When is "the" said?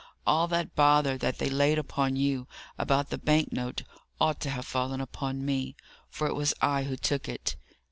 3.11-3.19